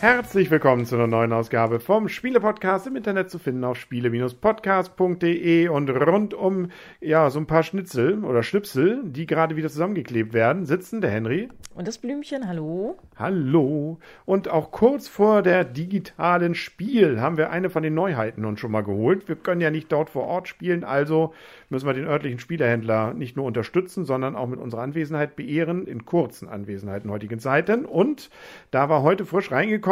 [0.00, 5.90] Herzlich willkommen zu einer neuen Ausgabe vom Spiele-Podcast im Internet zu finden auf spiele-podcast.de und
[5.90, 6.70] rund um
[7.02, 11.50] ja so ein paar Schnitzel oder Schnipsel, die gerade wieder zusammengeklebt werden, sitzen der Henry.
[11.74, 12.96] Und das Blümchen, hallo.
[13.16, 13.98] Hallo.
[14.24, 18.72] Und auch kurz vor der digitalen Spiel haben wir eine von den Neuheiten uns schon
[18.72, 19.28] mal geholt.
[19.28, 21.34] Wir können ja nicht dort vor Ort spielen, also
[21.68, 26.06] müssen wir den örtlichen Spielehändler nicht nur unterstützen, sondern auch mit unserer Anwesenheit beehren, in
[26.06, 27.84] kurzen Anwesenheiten heutigen Zeiten.
[27.84, 28.30] Und
[28.70, 29.89] da war heute frisch reingekommen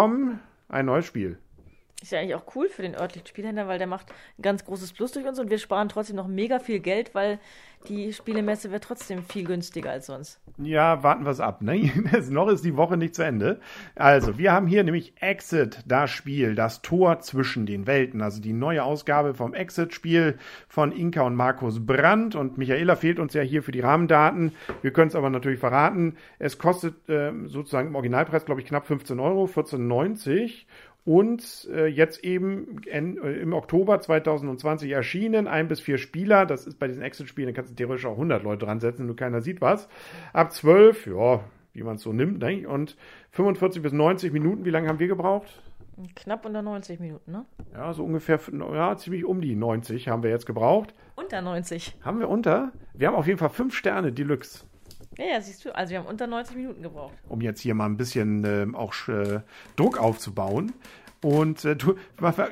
[0.69, 1.38] ein neues Spiel.
[2.01, 4.93] Ist ja eigentlich auch cool für den örtlichen Spielhändler, weil der macht ein ganz großes
[4.93, 7.41] Plus durch uns und wir sparen trotzdem noch mega viel Geld, weil
[7.87, 10.41] die Spielemesse wird trotzdem viel günstiger als sonst.
[10.59, 11.62] Ja, warten wir es ab.
[11.62, 11.91] Ne?
[12.30, 13.61] noch ist die Woche nicht zu Ende.
[13.95, 18.21] Also, wir haben hier nämlich Exit, das Spiel, das Tor zwischen den Welten.
[18.21, 20.38] Also die neue Ausgabe vom Exit-Spiel
[20.69, 22.35] von Inka und Markus Brandt.
[22.35, 24.52] Und Michaela fehlt uns ja hier für die Rahmendaten.
[24.83, 26.16] Wir können es aber natürlich verraten.
[26.38, 30.66] Es kostet äh, sozusagen im Originalpreis, glaube ich, knapp 15 Euro, 14,90
[31.09, 36.66] und äh, jetzt eben in, äh, im Oktober 2020 erschienen, ein bis vier Spieler, das
[36.66, 39.40] ist bei diesen Exit-Spielen, da kannst du theoretisch auch 100 Leute dran setzen, nur keiner
[39.40, 39.88] sieht was.
[40.34, 41.40] Ab 12, ja,
[41.73, 42.68] wie man es so nimmt, ne?
[42.68, 42.98] und
[43.30, 45.62] 45 bis 90 Minuten, wie lange haben wir gebraucht?
[46.15, 47.46] Knapp unter 90 Minuten, ne?
[47.72, 48.38] Ja, so ungefähr,
[48.74, 50.93] ja, ziemlich um die 90 haben wir jetzt gebraucht.
[51.16, 51.96] Unter 90.
[52.02, 52.70] Haben wir unter?
[52.93, 54.68] Wir haben auf jeden Fall 5 Sterne Deluxe.
[55.19, 57.13] Ja, ja, siehst du, also wir haben unter 90 Minuten gebraucht.
[57.29, 59.41] Um jetzt hier mal ein bisschen äh, auch äh,
[59.74, 60.73] Druck aufzubauen.
[61.21, 61.97] Und äh, du,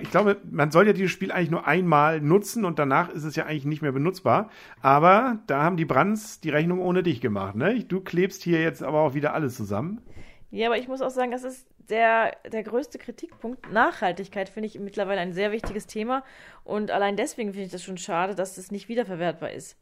[0.02, 3.36] ich glaube, man soll ja dieses Spiel eigentlich nur einmal nutzen und danach ist es
[3.36, 4.50] ja eigentlich nicht mehr benutzbar.
[4.82, 7.54] Aber da haben die Brands die Rechnung ohne dich gemacht.
[7.54, 7.84] Ne?
[7.84, 10.02] Du klebst hier jetzt aber auch wieder alles zusammen.
[10.50, 13.70] Ja, aber ich muss auch sagen, das ist der, der größte Kritikpunkt.
[13.72, 16.24] Nachhaltigkeit finde ich mittlerweile ein sehr wichtiges Thema.
[16.64, 19.76] Und allein deswegen finde ich das schon schade, dass das nicht wiederverwertbar ist.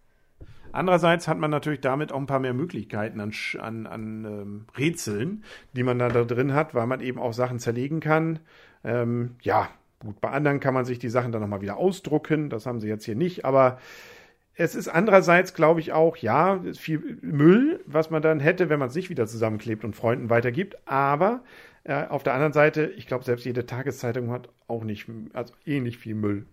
[0.75, 5.45] Andererseits hat man natürlich damit auch ein paar mehr Möglichkeiten an, an, an ähm, Rätseln,
[5.73, 8.41] die man da, drin hat, weil man eben auch Sachen zerlegen kann.
[8.83, 9.69] Ähm, ja,
[10.01, 12.51] gut, bei anderen kann man sich die Sachen dann nochmal wieder ausdrucken.
[12.51, 13.79] Das haben sie jetzt hier nicht, aber
[14.57, 18.89] es ist andererseits, glaube ich, auch, ja, viel Müll, was man dann hätte, wenn man
[18.89, 20.77] es nicht wieder zusammenklebt und Freunden weitergibt.
[20.87, 21.45] Aber
[21.85, 25.99] äh, auf der anderen Seite, ich glaube, selbst jede Tageszeitung hat auch nicht, also ähnlich
[25.99, 26.47] viel Müll.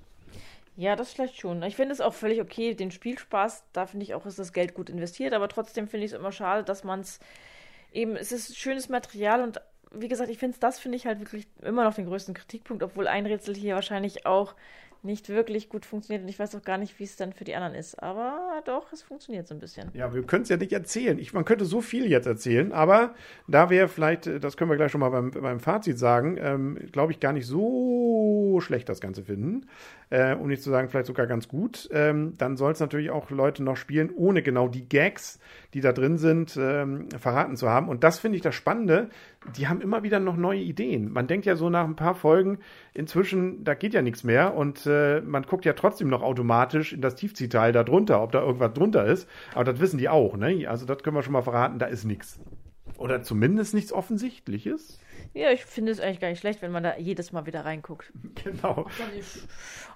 [0.75, 1.61] Ja, das vielleicht schon.
[1.63, 4.73] Ich finde es auch völlig okay, den Spielspaß, da finde ich auch, ist das Geld
[4.73, 7.19] gut investiert, aber trotzdem finde ich es immer schade, dass man es
[7.91, 9.61] eben, es ist schönes Material und
[9.93, 12.81] wie gesagt, ich finde es, das finde ich halt wirklich immer noch den größten Kritikpunkt,
[12.83, 14.55] obwohl ein Rätsel hier wahrscheinlich auch
[15.03, 17.55] nicht wirklich gut funktioniert und ich weiß auch gar nicht, wie es dann für die
[17.55, 18.01] anderen ist.
[18.01, 19.89] Aber doch, es funktioniert so ein bisschen.
[19.93, 21.17] Ja, wir können es ja nicht erzählen.
[21.17, 23.15] Ich, man könnte so viel jetzt erzählen, aber
[23.47, 27.11] da wir vielleicht, das können wir gleich schon mal beim, beim Fazit sagen, ähm, glaube
[27.11, 29.67] ich, gar nicht so schlecht das Ganze finden
[30.11, 33.31] äh, um nicht zu sagen vielleicht sogar ganz gut, ähm, dann soll es natürlich auch
[33.31, 35.39] Leute noch spielen, ohne genau die Gags,
[35.73, 37.87] die da drin sind, ähm, verraten zu haben.
[37.87, 39.09] Und das finde ich das Spannende.
[39.57, 41.11] Die haben immer wieder noch neue Ideen.
[41.11, 42.59] Man denkt ja so nach ein paar Folgen,
[42.93, 47.01] inzwischen, da geht ja nichts mehr und äh, man guckt ja trotzdem noch automatisch in
[47.01, 49.27] das Tiefziehteil da drunter, ob da irgendwas drunter ist.
[49.55, 50.67] Aber das wissen die auch, ne?
[50.67, 52.39] Also das können wir schon mal verraten, da ist nichts.
[52.97, 54.99] Oder zumindest nichts Offensichtliches.
[55.33, 58.11] Ja, ich finde es eigentlich gar nicht schlecht, wenn man da jedes Mal wieder reinguckt.
[58.43, 58.77] Genau.
[58.79, 59.47] Ob da, nicht,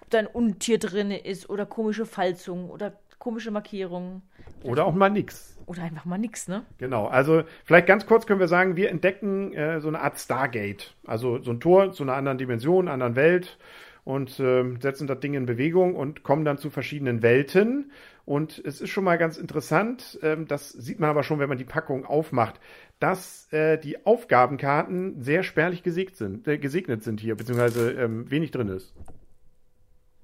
[0.02, 4.24] ob da ein Untier drin ist oder komische Falzungen oder komische Markierungen.
[4.64, 5.55] Oder auch mal nix.
[5.66, 6.64] Oder einfach mal nix, ne?
[6.78, 7.08] Genau.
[7.08, 10.96] Also vielleicht ganz kurz können wir sagen, wir entdecken äh, so eine Art Stargate.
[11.06, 13.58] Also so ein Tor zu einer anderen Dimension, anderen Welt
[14.04, 17.92] und äh, setzen das Ding in Bewegung und kommen dann zu verschiedenen Welten.
[18.24, 21.58] Und es ist schon mal ganz interessant, ähm, das sieht man aber schon, wenn man
[21.58, 22.60] die Packung aufmacht,
[23.00, 28.52] dass äh, die Aufgabenkarten sehr spärlich gesegnet sind, äh, gesegnet sind hier, beziehungsweise ähm, wenig
[28.52, 28.94] drin ist.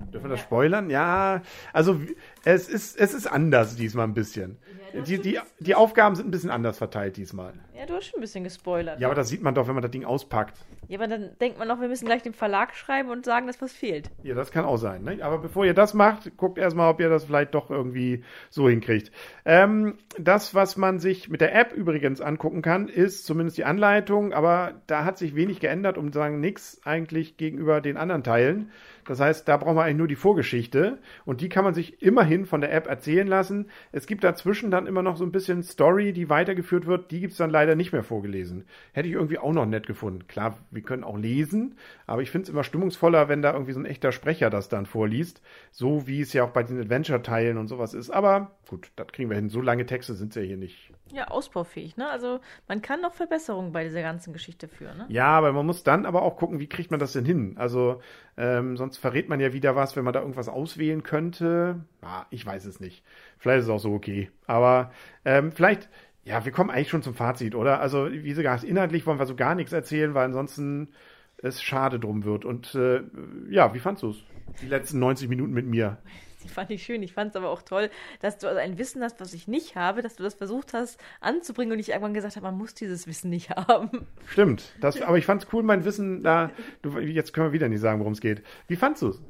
[0.10, 0.90] Dürfen wir das spoilern?
[0.90, 1.42] Ja,
[1.74, 2.00] also
[2.44, 4.58] es ist, es ist anders diesmal ein bisschen.
[4.94, 7.54] Ja, die, die, die Aufgaben sind ein bisschen anders verteilt diesmal.
[7.78, 9.00] Ja, du hast schon ein bisschen gespoilert.
[9.00, 10.58] Ja, aber das sieht man doch, wenn man das Ding auspackt.
[10.88, 13.62] Ja, aber dann denkt man noch, wir müssen gleich dem Verlag schreiben und sagen, dass
[13.62, 14.12] was fehlt.
[14.24, 15.04] Ja, das kann auch sein.
[15.04, 15.20] Ne?
[15.22, 19.12] Aber bevor ihr das macht, guckt erstmal, ob ihr das vielleicht doch irgendwie so hinkriegt.
[19.46, 24.34] Ähm, das, was man sich mit der App übrigens angucken kann, ist zumindest die Anleitung,
[24.34, 28.72] aber da hat sich wenig geändert, um zu sagen, nichts eigentlich gegenüber den anderen Teilen.
[29.06, 32.31] Das heißt, da braucht man eigentlich nur die Vorgeschichte und die kann man sich immerhin
[32.46, 33.70] von der App erzählen lassen.
[33.92, 37.12] Es gibt dazwischen dann immer noch so ein bisschen Story, die weitergeführt wird.
[37.12, 38.66] Die gibt es dann leider nicht mehr vorgelesen.
[38.94, 40.28] Hätte ich irgendwie auch noch nett gefunden.
[40.28, 41.76] Klar, wir können auch lesen,
[42.08, 44.86] aber ich finde es immer stimmungsvoller, wenn da irgendwie so ein echter Sprecher das dann
[44.86, 45.42] vorliest.
[45.72, 48.10] So wie es ja auch bei den Adventure-Teilen und sowas ist.
[48.10, 49.50] Aber gut, das kriegen wir hin.
[49.50, 50.92] So lange Texte sind es ja hier nicht.
[51.14, 52.10] Ja, ausbaufähig, ne?
[52.10, 55.06] Also man kann noch Verbesserungen bei dieser ganzen Geschichte führen, ne?
[55.10, 57.56] Ja, aber man muss dann aber auch gucken, wie kriegt man das denn hin?
[57.58, 58.02] Also
[58.38, 61.82] Ähm, sonst verrät man ja wieder was, wenn man da irgendwas auswählen könnte.
[62.02, 63.04] Ah, ich weiß es nicht.
[63.38, 64.32] Vielleicht ist es auch so okay.
[64.48, 64.92] Aber
[65.26, 65.90] ähm, vielleicht,
[66.24, 67.82] ja, wir kommen eigentlich schon zum Fazit, oder?
[67.82, 70.90] Also, wie gesagt, inhaltlich wollen wir so gar nichts erzählen, weil ansonsten
[71.38, 72.46] es schade drum wird.
[72.46, 73.02] Und äh,
[73.50, 74.18] ja, wie fandst du es?
[74.62, 75.98] Die letzten 90 Minuten mit mir.
[76.44, 77.04] Die fand ich schön.
[77.04, 77.90] Ich fand es aber auch toll,
[78.20, 81.00] dass du also ein Wissen hast, was ich nicht habe, dass du das versucht hast
[81.20, 84.08] anzubringen und ich irgendwann gesagt habe, man muss dieses Wissen nicht haben.
[84.28, 84.76] Stimmt.
[84.82, 86.52] Das, aber ich fand es cool, mein Wissen da.
[86.82, 88.44] Du, jetzt können wir wieder nicht sagen, worum es geht.
[88.68, 89.22] Wie fandst du es?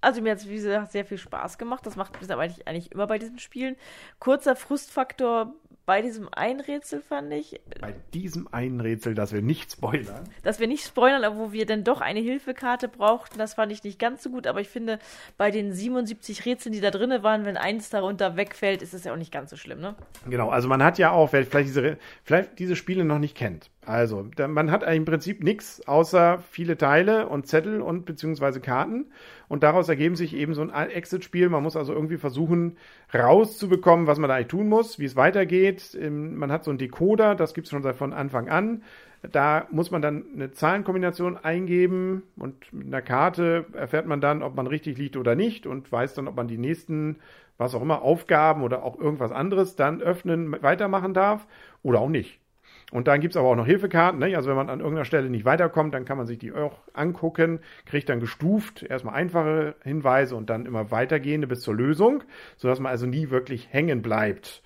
[0.00, 1.84] Also mir hat es, wie gesagt, sehr viel Spaß gemacht.
[1.86, 3.76] Das macht es eigentlich immer bei diesen Spielen.
[4.20, 5.54] Kurzer Frustfaktor
[5.86, 7.60] bei diesem einen Rätsel fand ich.
[7.80, 10.24] Bei diesem einen Rätsel, das wir nicht spoilern.
[10.42, 13.84] Dass wir nicht spoilern, aber wo wir dann doch eine Hilfekarte brauchten, das fand ich
[13.84, 14.48] nicht ganz so gut.
[14.48, 14.98] Aber ich finde,
[15.38, 19.12] bei den 77 Rätseln, die da drin waren, wenn eins darunter wegfällt, ist es ja
[19.12, 19.94] auch nicht ganz so schlimm, ne?
[20.28, 23.70] Genau, also man hat ja auch, wer vielleicht diese, vielleicht diese Spiele noch nicht kennt.
[23.88, 29.06] Also, man hat im Prinzip nichts außer viele Teile und Zettel und beziehungsweise Karten.
[29.46, 31.48] Und daraus ergeben sich eben so ein Exit-Spiel.
[31.48, 32.78] Man muss also irgendwie versuchen,
[33.14, 35.96] rauszubekommen, was man da eigentlich tun muss, wie es weitergeht.
[36.02, 38.82] Man hat so einen Decoder, das gibt es schon seit von Anfang an.
[39.30, 44.56] Da muss man dann eine Zahlenkombination eingeben und mit einer Karte erfährt man dann, ob
[44.56, 47.20] man richtig liegt oder nicht und weiß dann, ob man die nächsten,
[47.56, 51.46] was auch immer, Aufgaben oder auch irgendwas anderes dann öffnen, weitermachen darf
[51.84, 52.40] oder auch nicht.
[52.92, 54.20] Und dann gibt es aber auch noch Hilfekarten.
[54.20, 54.36] Ne?
[54.36, 57.60] Also wenn man an irgendeiner Stelle nicht weiterkommt, dann kann man sich die auch angucken,
[57.84, 62.22] kriegt dann gestuft erstmal einfache Hinweise und dann immer weitergehende bis zur Lösung,
[62.56, 64.62] sodass man also nie wirklich hängen bleibt.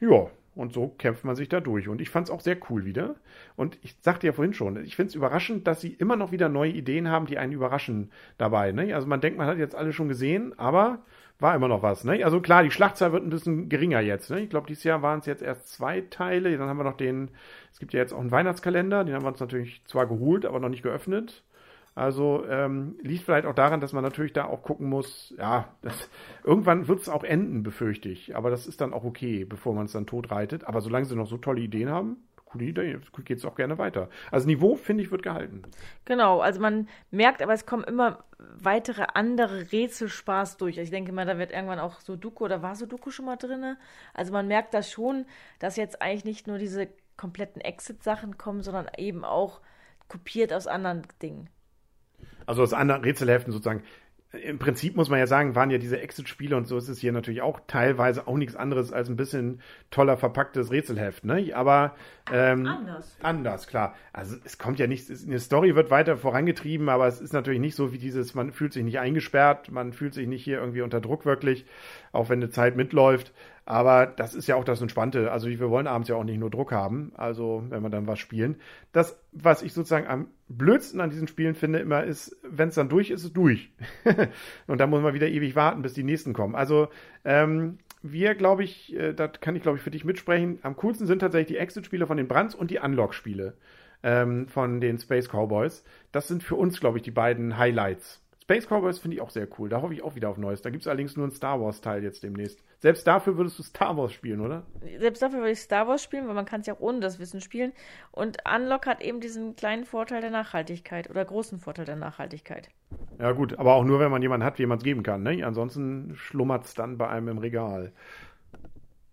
[0.00, 1.88] Ja, und so kämpft man sich da durch.
[1.88, 3.14] Und ich fand es auch sehr cool wieder.
[3.56, 6.48] Und ich sagte ja vorhin schon, ich finde es überraschend, dass sie immer noch wieder
[6.48, 8.72] neue Ideen haben, die einen überraschen dabei.
[8.72, 8.94] Ne?
[8.94, 11.04] Also man denkt, man hat jetzt alle schon gesehen, aber
[11.38, 12.04] war immer noch was.
[12.04, 12.22] Ne?
[12.24, 14.30] Also klar, die Schlachtzahl wird ein bisschen geringer jetzt.
[14.30, 14.40] Ne?
[14.40, 16.56] Ich glaube, dieses Jahr waren es jetzt erst zwei Teile.
[16.56, 17.30] Dann haben wir noch den,
[17.72, 20.60] es gibt ja jetzt auch einen Weihnachtskalender, den haben wir uns natürlich zwar geholt, aber
[20.60, 21.42] noch nicht geöffnet.
[21.94, 26.08] Also ähm, liegt vielleicht auch daran, dass man natürlich da auch gucken muss, ja, das,
[26.44, 28.34] irgendwann wird es auch enden, befürchte ich.
[28.34, 30.64] Aber das ist dann auch okay, bevor man es dann tot reitet.
[30.64, 32.16] Aber solange sie noch so tolle Ideen haben,
[32.58, 34.08] geht es auch gerne weiter.
[34.30, 35.62] Also Niveau, finde ich, wird gehalten.
[36.04, 40.78] Genau, also man merkt, aber es kommen immer weitere andere Rätselspaß durch.
[40.78, 43.76] Ich denke mal, da wird irgendwann auch Sudoku oder war Sudoku schon mal drin?
[44.14, 45.26] Also man merkt das schon,
[45.58, 49.60] dass jetzt eigentlich nicht nur diese kompletten Exit-Sachen kommen, sondern eben auch
[50.08, 51.48] kopiert aus anderen Dingen.
[52.46, 53.82] Also aus anderen Rätselheften sozusagen
[54.32, 57.12] im Prinzip muss man ja sagen, waren ja diese Exit-Spiele und so ist es hier
[57.12, 59.60] natürlich auch teilweise auch nichts anderes als ein bisschen
[59.90, 61.52] toller verpacktes Rätselheft, ne?
[61.54, 61.94] Aber
[62.32, 63.18] ähm, anders.
[63.22, 63.94] Anders, klar.
[64.12, 67.74] Also es kommt ja nicht, eine Story wird weiter vorangetrieben, aber es ist natürlich nicht
[67.74, 71.02] so wie dieses, man fühlt sich nicht eingesperrt, man fühlt sich nicht hier irgendwie unter
[71.02, 71.66] Druck wirklich,
[72.12, 73.32] auch wenn eine Zeit mitläuft.
[73.64, 75.30] Aber das ist ja auch das Entspannte.
[75.30, 78.18] Also wir wollen abends ja auch nicht nur Druck haben, also wenn wir dann was
[78.18, 78.56] spielen.
[78.92, 82.88] Das, was ich sozusagen am blödsten an diesen Spielen finde, immer ist, wenn es dann
[82.88, 83.72] durch ist, ist es durch.
[84.66, 86.56] und dann muss man wieder ewig warten, bis die nächsten kommen.
[86.56, 86.88] Also
[87.24, 90.58] ähm, wir, glaube ich, äh, das kann ich, glaube ich, für dich mitsprechen.
[90.62, 93.54] Am coolsten sind tatsächlich die Exit-Spiele von den Brands und die Unlock-Spiele
[94.02, 95.84] ähm, von den Space Cowboys.
[96.10, 98.21] Das sind für uns, glaube ich, die beiden Highlights.
[98.52, 99.70] Space Cowboys finde ich auch sehr cool.
[99.70, 100.60] Da hoffe ich auch wieder auf Neues.
[100.60, 102.62] Da gibt es allerdings nur einen Star Wars-Teil jetzt demnächst.
[102.80, 104.64] Selbst dafür würdest du Star Wars spielen, oder?
[104.98, 107.18] Selbst dafür würde ich Star Wars spielen, weil man kann es ja auch ohne das
[107.18, 107.72] Wissen spielen.
[108.10, 112.68] Und Unlock hat eben diesen kleinen Vorteil der Nachhaltigkeit oder großen Vorteil der Nachhaltigkeit.
[113.18, 115.22] Ja gut, aber auch nur, wenn man jemanden hat, wie man es geben kann.
[115.22, 115.42] Ne?
[115.46, 117.92] Ansonsten schlummert es dann bei einem im Regal.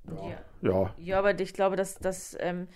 [0.10, 0.70] Ja.
[0.70, 2.68] Ja, ja aber ich glaube, dass, dass ähm,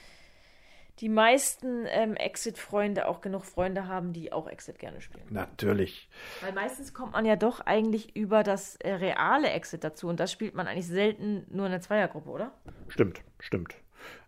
[0.99, 5.25] die meisten ähm, Exit-Freunde auch genug Freunde haben, die auch Exit gerne spielen.
[5.29, 6.09] Natürlich.
[6.41, 10.31] Weil meistens kommt man ja doch eigentlich über das äh, reale Exit dazu und das
[10.31, 12.51] spielt man eigentlich selten nur in der Zweiergruppe, oder?
[12.89, 13.75] Stimmt, stimmt.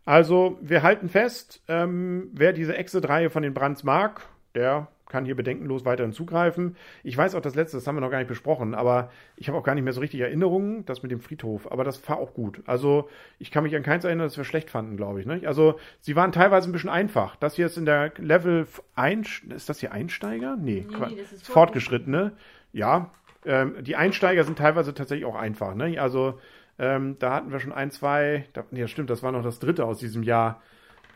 [0.06, 4.22] Also, wir halten fest, ähm, wer diese Exit-Reihe von den Brands mag,
[4.54, 6.76] der kann hier bedenkenlos weiterhin zugreifen.
[7.04, 9.58] Ich weiß auch das letzte, das haben wir noch gar nicht besprochen, aber ich habe
[9.58, 11.72] auch gar nicht mehr so richtig Erinnerungen, das mit dem Friedhof.
[11.72, 12.62] Aber das war auch gut.
[12.66, 13.10] Also
[13.40, 15.26] ich kann mich an keins erinnern, das wir schlecht fanden, glaube ich.
[15.26, 15.42] Ne?
[15.46, 17.36] Also sie waren teilweise ein bisschen einfach.
[17.36, 20.58] Das hier ist in der Level 1, ist das hier Einsteiger?
[20.58, 22.34] Nee, nee das ist fortgeschrittene.
[22.74, 23.12] Ja,
[23.46, 25.76] ähm, die Einsteiger sind teilweise tatsächlich auch einfach.
[25.76, 26.00] Ne?
[26.00, 26.40] Also
[26.78, 29.86] ähm, da hatten wir schon ein, zwei, da, nee, stimmt, das war noch das dritte
[29.86, 30.62] aus diesem Jahr.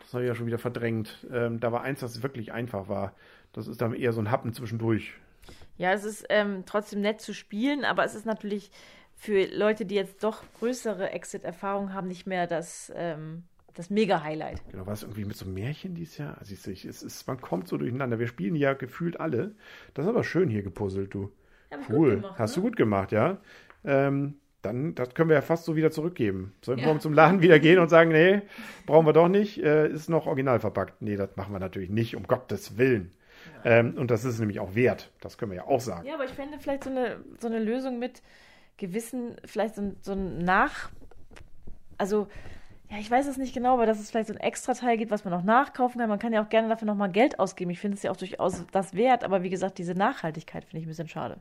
[0.00, 1.26] Das habe ich ja schon wieder verdrängt.
[1.32, 3.12] Ähm, da war eins, das wirklich einfach war.
[3.52, 5.14] Das ist dann eher so ein Happen zwischendurch.
[5.76, 8.70] Ja, es ist ähm, trotzdem nett zu spielen, aber es ist natürlich
[9.16, 14.62] für Leute, die jetzt doch größere Exit-Erfahrungen haben, nicht mehr das, ähm, das Mega-Highlight.
[14.70, 16.38] Genau, war es irgendwie mit so einem Märchen dieses Jahr?
[16.38, 18.18] Also ich, es ist, man kommt so durcheinander.
[18.18, 19.54] Wir spielen ja gefühlt alle.
[19.94, 21.32] Das ist aber schön hier gepuzzelt, du.
[21.90, 22.16] cool.
[22.16, 22.62] Gemacht, Hast ne?
[22.62, 23.38] du gut gemacht, ja.
[23.84, 26.52] Ähm, dann das können wir ja fast so wieder zurückgeben.
[26.62, 26.86] Sollen ja.
[26.86, 28.42] wir zum Laden wieder gehen und sagen, nee,
[28.86, 31.00] brauchen wir doch nicht, äh, ist noch original verpackt.
[31.00, 33.12] Nee, das machen wir natürlich nicht, um Gottes Willen.
[33.64, 35.10] Ähm, und das ist nämlich auch wert.
[35.20, 36.06] Das können wir ja auch sagen.
[36.06, 38.22] Ja, aber ich fände vielleicht so eine, so eine Lösung mit
[38.76, 40.90] gewissen, vielleicht so, ein- so ein Nach.
[41.98, 42.28] Also,
[42.90, 45.24] ja, ich weiß es nicht genau, aber dass es vielleicht so ein Extrateil gibt, was
[45.24, 46.08] man auch nachkaufen kann.
[46.08, 47.70] Man kann ja auch gerne dafür nochmal Geld ausgeben.
[47.70, 50.86] Ich finde es ja auch durchaus das wert, aber wie gesagt, diese Nachhaltigkeit finde ich
[50.86, 51.36] ein bisschen schade.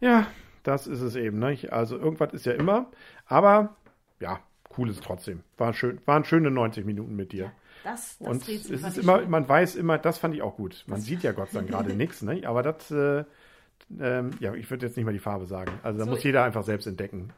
[0.00, 0.26] Ja,
[0.62, 1.38] das ist es eben.
[1.38, 1.52] Ne?
[1.54, 2.86] Ich- Also irgendwas ist ja immer.
[3.26, 3.74] Aber
[4.20, 4.38] ja,
[4.78, 5.42] cool ist trotzdem.
[5.58, 7.52] War schön, waren schöne 90 Minuten mit dir.
[7.84, 9.30] Das, das Und Rätsel es ist immer, schön.
[9.30, 10.84] man weiß immer, das fand ich auch gut.
[10.86, 12.42] Man sieht ja Gott sei Dank gerade nichts, ne?
[12.46, 13.24] Aber das, äh,
[14.00, 15.72] ähm, ja, ich würde jetzt nicht mal die Farbe sagen.
[15.82, 17.32] Also da So, muss jeder einfach selbst entdecken.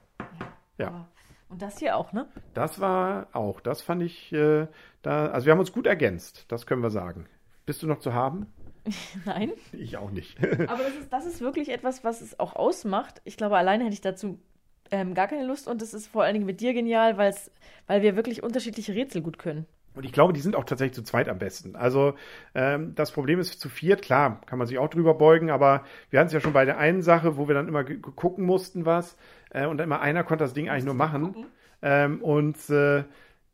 [0.79, 0.89] Ja.
[0.89, 1.09] Aber-
[1.49, 2.29] Und das hier auch, ne?
[2.53, 4.67] Das war auch, das fand ich, äh,
[5.03, 7.27] da, also wir haben uns gut ergänzt, das können wir sagen.
[7.67, 8.47] Bist du noch zu haben?
[9.25, 9.53] Nein.
[9.73, 10.39] Ich auch nicht.
[10.45, 13.23] Aber das ist, das ist wirklich etwas, was es auch ausmacht.
[13.25, 14.39] Ich glaube, alleine hätte ich dazu
[14.91, 17.51] ähm, gar keine Lust und es ist vor allen Dingen mit dir genial, weil's,
[17.87, 19.67] weil wir wirklich unterschiedliche Rätsel gut können.
[19.95, 21.77] Und ich glaube, die sind auch tatsächlich zu zweit am besten.
[21.77, 22.15] Also
[22.55, 26.19] ähm, das Problem ist zu viert, klar, kann man sich auch drüber beugen, aber wir
[26.19, 29.17] hatten es ja schon bei der einen Sache, wo wir dann immer gucken mussten, was,
[29.51, 31.47] äh, und immer einer konnte das Ding eigentlich nur machen.
[31.81, 33.05] Ähm, und äh,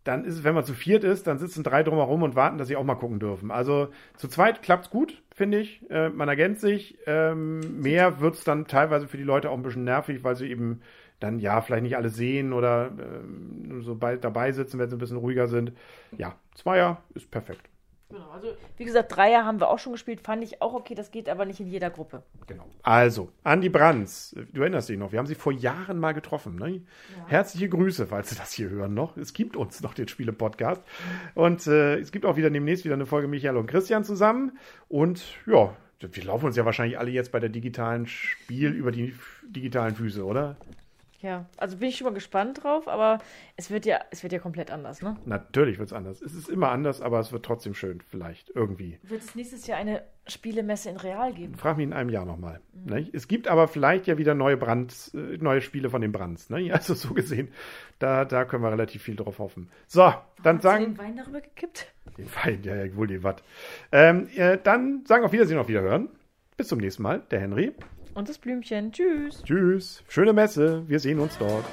[0.05, 2.69] dann ist es, wenn man zu viert ist, dann sitzen drei drumherum und warten, dass
[2.69, 3.51] sie auch mal gucken dürfen.
[3.51, 5.89] Also zu zweit klappt's gut, finde ich.
[5.91, 6.97] Äh, man ergänzt sich.
[7.07, 10.81] Ähm, mehr wird's dann teilweise für die Leute auch ein bisschen nervig, weil sie eben
[11.21, 14.97] dann ja vielleicht nicht alles sehen oder ähm, nur so bei, dabei sitzen, wenn sie
[14.97, 15.73] ein bisschen ruhiger sind.
[16.17, 17.71] Ja, Zweier ist perfekt.
[18.11, 21.12] Genau, also wie gesagt, Dreier haben wir auch schon gespielt, fand ich auch okay, das
[21.12, 22.25] geht aber nicht in jeder Gruppe.
[22.49, 22.67] Genau.
[22.83, 26.57] Also, Andi Brands, du erinnerst dich noch, wir haben sie vor Jahren mal getroffen.
[26.57, 26.83] Ne?
[27.29, 29.17] Herzliche Grüße, falls Sie das hier hören noch.
[29.17, 30.83] Es gibt uns noch den Spiele-Podcast.
[31.37, 34.59] Und äh, es gibt auch wieder demnächst wieder eine Folge Michael und Christian zusammen.
[34.89, 39.15] Und ja, wir laufen uns ja wahrscheinlich alle jetzt bei der digitalen Spiel über die
[39.45, 40.57] digitalen Füße, oder?
[41.23, 43.19] Ja, also bin ich schon mal gespannt drauf, aber
[43.57, 45.17] es wird ja, es wird ja komplett anders, ne?
[45.27, 46.23] Natürlich wird es anders.
[46.23, 48.99] Es ist immer anders, aber es wird trotzdem schön, vielleicht, irgendwie.
[49.03, 51.57] Wird es nächstes Jahr eine Spielemesse in Real geben?
[51.57, 52.61] Frag mich in einem Jahr nochmal.
[52.73, 53.07] Ne?
[53.12, 56.49] Es gibt aber vielleicht ja wieder neue Brand, äh, neue Spiele von den Brands.
[56.49, 56.73] Ne?
[56.81, 57.49] Also so gesehen,
[57.99, 59.69] da, da können wir relativ viel drauf hoffen.
[59.87, 60.85] So, dann Hast du sagen.
[60.85, 61.93] den Wein darüber gekippt?
[62.17, 63.43] Den Feind, ja, ja, wohl den Watt.
[63.93, 66.09] Ähm, äh, dann sagen auf Wiedersehen, auf Wiederhören.
[66.57, 67.73] Bis zum nächsten Mal, der Henry.
[68.14, 68.93] Und das Blümchen.
[68.93, 69.43] Tschüss.
[69.45, 70.02] Tschüss.
[70.09, 70.88] Schöne Messe.
[70.88, 71.64] Wir sehen uns dort.